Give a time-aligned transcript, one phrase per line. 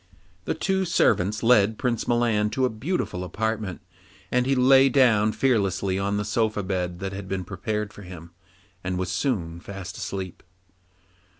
[0.45, 3.81] Then two servants led Prince Milan to a beautiful apartment,
[4.31, 8.31] and he lay down fearlessly on the soft bed that had been prepared for him,
[8.83, 10.41] and was soon fast asleep.